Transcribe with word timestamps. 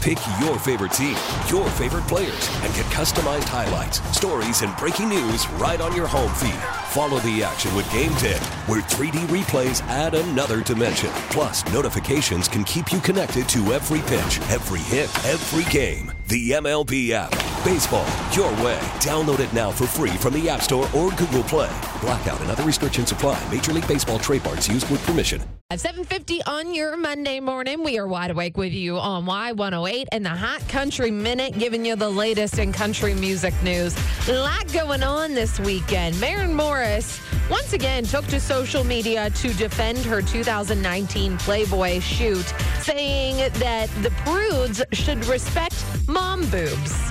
Pick 0.00 0.18
your 0.40 0.58
favorite 0.58 0.92
team, 0.92 1.14
your 1.50 1.68
favorite 1.70 2.06
players, 2.08 2.48
and 2.62 2.74
get 2.74 2.86
customized 2.86 3.44
highlights, 3.44 4.00
stories, 4.16 4.62
and 4.62 4.74
breaking 4.78 5.10
news 5.10 5.46
right 5.52 5.78
on 5.78 5.94
your 5.94 6.06
home 6.06 6.32
feed. 6.34 6.54
Follow 6.88 7.18
the 7.20 7.44
action 7.44 7.74
with 7.74 7.90
Game 7.92 8.14
Day, 8.14 8.38
where 8.66 8.80
3D 8.80 9.26
replays 9.26 9.82
add 9.88 10.14
another 10.14 10.62
dimension. 10.62 11.10
Plus, 11.28 11.70
notifications 11.70 12.48
can 12.48 12.64
keep 12.64 12.92
you 12.92 13.00
connected 13.00 13.46
to 13.50 13.74
every 13.74 14.00
pitch, 14.00 14.40
every 14.48 14.80
hit, 14.80 15.10
every 15.26 15.70
game. 15.70 16.10
The 16.28 16.52
MLB 16.52 17.10
app. 17.10 17.39
Baseball, 17.62 18.06
your 18.32 18.50
way. 18.64 18.78
Download 19.00 19.38
it 19.38 19.52
now 19.52 19.70
for 19.70 19.86
free 19.86 20.12
from 20.12 20.32
the 20.32 20.48
App 20.48 20.62
Store 20.62 20.88
or 20.96 21.10
Google 21.10 21.42
Play. 21.42 21.68
Blackout 22.00 22.40
and 22.40 22.50
other 22.50 22.62
restrictions 22.62 23.12
apply. 23.12 23.38
Major 23.52 23.74
League 23.74 23.86
Baseball 23.86 24.18
trademarks 24.18 24.66
used 24.66 24.90
with 24.90 25.04
permission. 25.04 25.42
At 25.68 25.78
7:50 25.78 26.40
on 26.46 26.74
your 26.74 26.96
Monday 26.96 27.38
morning, 27.38 27.84
we 27.84 27.98
are 27.98 28.06
wide 28.08 28.30
awake 28.30 28.56
with 28.56 28.72
you 28.72 28.98
on 28.98 29.26
Y108 29.26 30.06
and 30.10 30.24
the 30.24 30.30
Hot 30.30 30.66
Country 30.68 31.10
Minute, 31.10 31.58
giving 31.58 31.84
you 31.84 31.96
the 31.96 32.08
latest 32.08 32.58
in 32.58 32.72
country 32.72 33.12
music 33.12 33.52
news. 33.62 33.94
A 34.26 34.32
lot 34.32 34.72
going 34.72 35.02
on 35.02 35.34
this 35.34 35.60
weekend. 35.60 36.18
Maren 36.18 36.54
Morris 36.54 37.20
once 37.50 37.74
again 37.74 38.04
took 38.04 38.26
to 38.28 38.40
social 38.40 38.84
media 38.84 39.28
to 39.30 39.52
defend 39.52 39.98
her 39.98 40.22
2019 40.22 41.36
Playboy 41.36 42.00
shoot, 42.00 42.46
saying 42.80 43.36
that 43.58 43.90
the 44.02 44.10
prudes 44.24 44.82
should 44.92 45.22
respect 45.26 45.76
mom 46.08 46.40
boobs. 46.46 47.10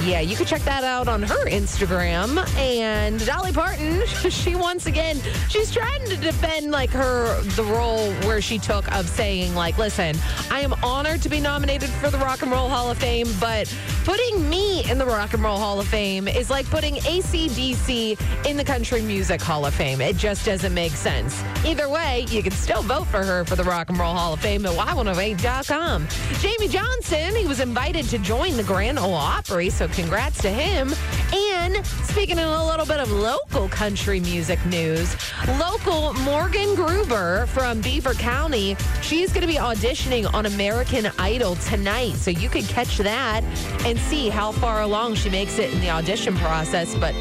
Yeah, 0.00 0.18
you 0.18 0.34
can 0.34 0.46
check 0.46 0.62
that 0.62 0.82
out 0.82 1.06
on 1.06 1.22
her 1.22 1.46
Instagram. 1.46 2.44
And 2.56 3.24
Dolly 3.24 3.52
Parton, 3.52 4.04
she 4.30 4.56
once 4.56 4.86
again, 4.86 5.20
she's 5.48 5.72
trying 5.72 6.04
to 6.06 6.16
defend 6.16 6.72
like 6.72 6.90
her 6.90 7.40
the 7.42 7.62
role 7.62 8.10
where 8.26 8.40
she 8.40 8.58
took 8.58 8.90
of 8.92 9.08
saying 9.08 9.54
like, 9.54 9.78
listen, 9.78 10.16
I 10.50 10.60
am 10.60 10.74
honored 10.82 11.22
to 11.22 11.28
be 11.28 11.38
nominated 11.38 11.88
for 11.88 12.10
the 12.10 12.18
Rock 12.18 12.42
and 12.42 12.50
Roll 12.50 12.68
Hall 12.68 12.90
of 12.90 12.98
Fame, 12.98 13.28
but 13.38 13.72
putting 14.04 14.48
me 14.50 14.90
in 14.90 14.98
the 14.98 15.06
Rock 15.06 15.34
and 15.34 15.42
Roll 15.42 15.58
Hall 15.58 15.78
of 15.78 15.86
Fame 15.86 16.26
is 16.26 16.50
like 16.50 16.66
putting 16.66 16.96
AC/DC 17.06 18.18
in 18.46 18.56
the 18.56 18.64
Country 18.64 19.02
Music 19.02 19.40
Hall 19.40 19.64
of 19.66 19.74
Fame. 19.74 20.00
It 20.00 20.16
just 20.16 20.44
doesn't 20.44 20.74
make 20.74 20.92
sense. 20.92 21.42
Either 21.64 21.88
way, 21.88 22.26
you 22.28 22.42
can 22.42 22.52
still 22.52 22.82
vote 22.82 23.06
for 23.06 23.22
her 23.24 23.44
for 23.44 23.54
the 23.54 23.64
Rock 23.64 23.88
and 23.88 23.98
Roll 23.98 24.14
Hall 24.14 24.32
of 24.32 24.40
Fame 24.40 24.66
at 24.66 24.72
y108.com. 24.72 26.06
Jamey 26.06 26.68
Johnson, 26.68 27.36
he 27.36 27.46
was 27.46 27.60
invited 27.60 28.06
to 28.06 28.18
join 28.18 28.56
the 28.56 28.64
Grand 28.64 28.98
Ole 28.98 29.14
Opry, 29.14 29.70
so 29.70 29.81
congrats 29.88 30.40
to 30.42 30.50
him. 30.50 30.92
And 31.32 31.84
speaking 31.86 32.38
of 32.38 32.48
a 32.48 32.64
little 32.64 32.86
bit 32.86 33.00
of 33.00 33.10
local 33.10 33.68
country 33.68 34.20
music 34.20 34.64
news, 34.66 35.16
local 35.58 36.12
Morgan 36.14 36.74
Gruber 36.74 37.46
from 37.46 37.80
Beaver 37.80 38.14
County, 38.14 38.76
she's 39.00 39.32
going 39.32 39.40
to 39.42 39.46
be 39.46 39.58
auditioning 39.58 40.32
on 40.32 40.46
American 40.46 41.06
Idol 41.18 41.56
tonight. 41.56 42.12
So 42.14 42.30
you 42.30 42.48
can 42.48 42.62
catch 42.64 42.98
that 42.98 43.42
and 43.86 43.98
see 43.98 44.28
how 44.28 44.52
far 44.52 44.82
along 44.82 45.14
she 45.14 45.30
makes 45.30 45.58
it 45.58 45.72
in 45.72 45.80
the 45.80 45.90
audition 45.90 46.36
process. 46.36 46.94
But 46.94 47.14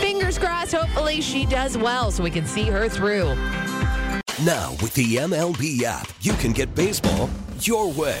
fingers 0.00 0.38
crossed, 0.38 0.72
hopefully 0.72 1.20
she 1.20 1.46
does 1.46 1.78
well 1.78 2.10
so 2.10 2.22
we 2.22 2.30
can 2.30 2.46
see 2.46 2.64
her 2.64 2.88
through. 2.88 3.34
Now, 4.44 4.70
with 4.80 4.94
the 4.94 5.16
MLB 5.16 5.82
app, 5.82 6.08
you 6.20 6.32
can 6.34 6.52
get 6.52 6.74
baseball 6.74 7.28
your 7.60 7.90
way. 7.92 8.20